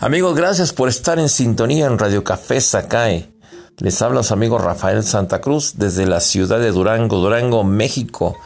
[0.00, 3.28] Amigos, gracias por estar en sintonía en Radio Café Sacae.
[3.78, 8.36] Les habla su amigo Rafael Santa Cruz desde la ciudad de Durango, Durango, México.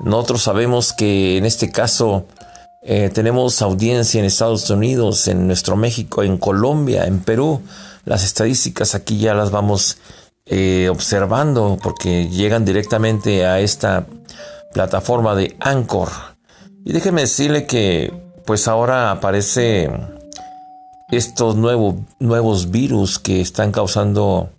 [0.00, 2.24] Nosotros sabemos que en este caso
[2.82, 7.60] eh, tenemos audiencia en Estados Unidos, en nuestro México, en Colombia, en Perú.
[8.06, 9.98] Las estadísticas aquí ya las vamos
[10.46, 14.06] eh, observando porque llegan directamente a esta
[14.72, 16.08] plataforma de Anchor.
[16.82, 18.10] Y déjeme decirle que
[18.46, 19.90] pues ahora aparece
[21.16, 24.50] estos nuevos, nuevos virus que están causando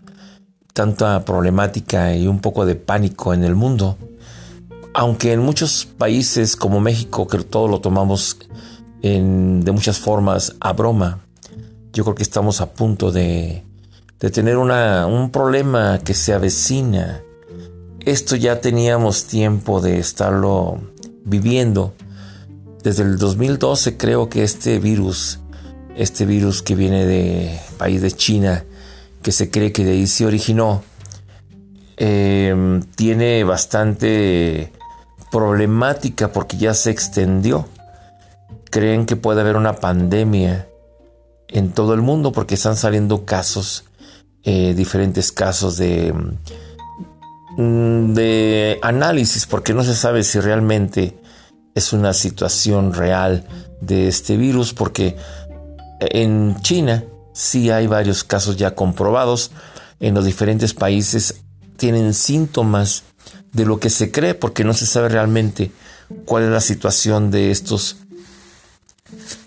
[0.73, 3.98] tanta problemática y un poco de pánico en el mundo.
[4.94, 8.38] Aunque en muchos países como México, que todo lo tomamos
[9.02, 11.20] de muchas formas a broma,
[11.94, 13.63] yo creo que estamos a punto de,
[14.20, 17.22] de tener una, un problema que se avecina.
[17.99, 20.80] Esto ya teníamos tiempo de estarlo
[21.24, 21.94] viviendo.
[22.84, 25.40] Desde el 2012 creo que este virus
[25.96, 28.63] este virus que viene de país de China,
[29.21, 30.84] que se cree que de ahí se originó,
[31.98, 34.71] em, tiene bastante
[35.32, 37.68] problemática porque ya se extendió.
[38.70, 40.68] Creen que puede haber una pandemia
[41.48, 43.85] en todo el mundo porque están saliendo casos,
[44.43, 46.13] eh, diferentes casos de,
[47.57, 51.18] mm, de análisis, porque no se sabe si realmente
[51.73, 53.46] es una situación real
[53.82, 55.16] de este virus, porque
[55.99, 59.51] en China sí hay varios casos ya comprobados.
[59.99, 61.41] En los diferentes países
[61.77, 63.04] tienen síntomas
[63.54, 65.72] de lo que se cree porque no se sabe realmente
[66.25, 67.97] cuál es la situación de estos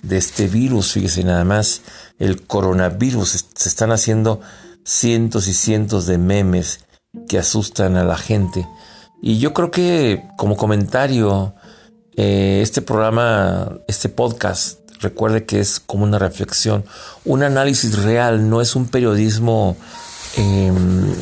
[0.02, 1.82] de este virus, fíjese nada más,
[2.19, 4.41] el coronavirus, se están haciendo
[4.84, 6.80] cientos y cientos de memes
[7.28, 8.66] que asustan a la gente.
[9.20, 11.54] Y yo creo que como comentario,
[12.16, 16.84] eh, este programa, este podcast recuerde que es como una reflexión,
[17.24, 19.77] un análisis real, no es un periodismo
[20.36, 21.14] em,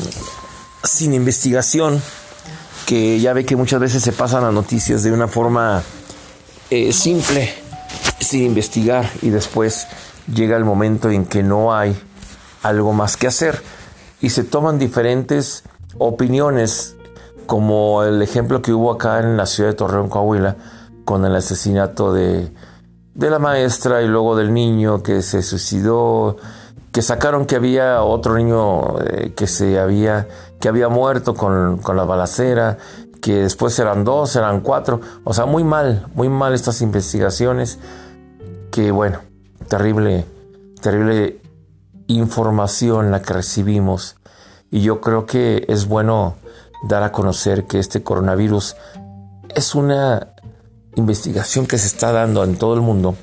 [0.83, 2.01] sin investigación,
[2.85, 5.83] que ya ve que muchas veces se pasan las noticias de una forma
[6.69, 7.53] eh, simple,
[8.19, 9.87] sin investigar, y después
[10.33, 11.97] llega el momento en que no hay
[12.63, 13.61] algo más que hacer.
[14.21, 15.63] Y se toman diferentes
[15.97, 16.95] opiniones,
[17.45, 20.57] como el ejemplo que hubo acá en la ciudad de Torreón, Coahuila,
[21.05, 22.51] con el asesinato de
[23.17, 26.37] de la maestra y luego del niño que se suicidó,
[26.91, 30.27] que sacaron que había otro niño eh, que se había,
[30.59, 32.77] que había muerto con, con la balacera,
[33.19, 37.79] que después eran dos, eran cuatro, o sea, muy mal, muy mal estas investigaciones,
[38.69, 39.21] que bueno,
[39.67, 40.23] terrible,
[40.79, 41.41] terrible
[42.05, 44.17] información la que recibimos.
[44.69, 46.35] Y yo creo que es bueno
[46.87, 48.75] dar a conocer que este coronavirus
[49.55, 50.35] es una
[50.97, 53.15] investigación que se está dando en todo el mundo,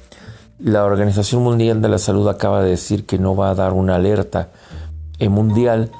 [0.58, 3.96] la Organización Mundial de la Salud acaba de decir que no va a dar una
[3.96, 4.50] alerta
[5.28, 5.90] mundial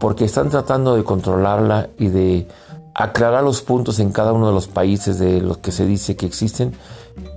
[0.00, 2.48] porque están tratando de controlarla y de
[2.94, 6.26] aclarar los puntos en cada uno de los países de los que se dice que
[6.26, 6.72] existen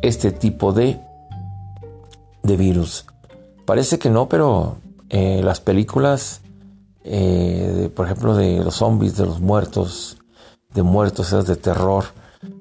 [0.02, 1.00] este tipo de,
[2.44, 3.06] de virus.
[3.66, 4.78] Parece que no, pero
[5.10, 6.42] eh, las películas,
[7.04, 10.18] eh, por ejemplo, de los zombies, de los muertos,
[10.74, 12.06] de muertos, esas de terror,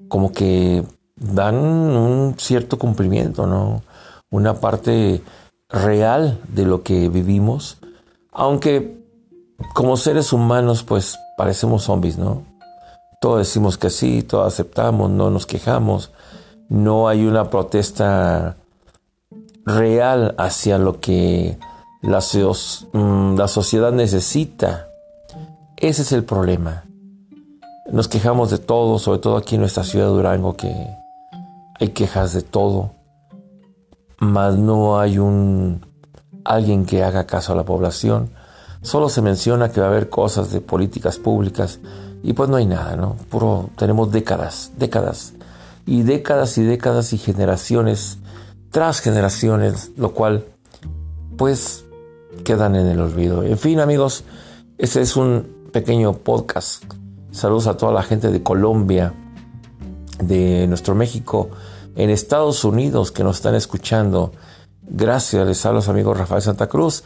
[0.08, 0.84] como que
[1.16, 3.82] dan un cierto cumplimiento, ¿no?
[4.30, 5.22] Una parte
[5.69, 7.78] real de lo que vivimos,
[8.32, 9.02] aunque
[9.74, 12.42] como seres humanos pues parecemos zombies, ¿no?
[13.20, 16.10] Todos decimos que sí, todos aceptamos, no nos quejamos,
[16.69, 18.56] no hay una protesta
[19.64, 21.58] real hacia lo que
[22.03, 22.20] la,
[22.92, 24.88] mm, la sociedad necesita.
[25.76, 26.84] Ese es el problema.
[27.91, 30.74] Nos quejamos de todo, sobre todo aquí en nuestra ciudad de Durango, que
[31.78, 32.92] hay quejas de todo,
[34.18, 35.84] mas no hay un
[36.44, 38.30] alguien que haga caso a la población.
[38.82, 41.80] Solo se menciona que va a haber cosas de políticas públicas
[42.22, 43.16] y pues no hay nada, ¿no?
[43.30, 45.34] Puro tenemos décadas, décadas
[45.86, 48.18] y décadas y décadas y generaciones
[48.70, 50.44] tras generaciones, lo cual
[51.36, 51.84] pues
[52.44, 53.42] quedan en el olvido.
[53.42, 54.24] En fin, amigos,
[54.78, 56.84] ese es un pequeño podcast.
[57.30, 59.15] Saludos a toda la gente de Colombia,
[60.19, 61.51] de nuestro México,
[61.97, 64.33] en Estados Unidos que nos están escuchando.
[64.83, 67.05] Gracias, les hablo a los amigos Rafael Santa Cruz.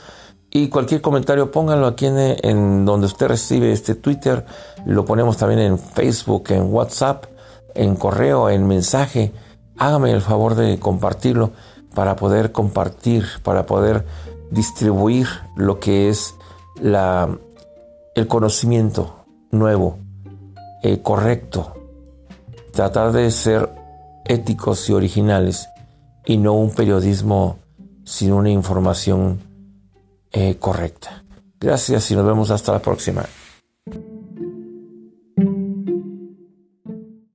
[0.50, 4.46] Y cualquier comentario pónganlo aquí en, donde usted recibe este Twitter.
[4.86, 7.26] Lo ponemos también en Facebook, en WhatsApp,
[7.74, 9.32] en correo, en mensaje.
[9.76, 11.50] Hágame el favor de compartirlo
[11.94, 14.06] para poder compartir, para poder
[14.50, 16.34] distribuir lo que es
[16.80, 17.28] la,
[18.14, 19.98] el conocimiento nuevo,
[20.82, 21.77] eh, correcto.
[22.78, 23.68] Tratar de ser
[24.24, 25.68] éticos y originales
[26.24, 27.58] y no un periodismo
[28.04, 29.40] sin una información
[30.30, 31.24] eh, correcta.
[31.58, 33.24] Gracias y nos vemos hasta la próxima.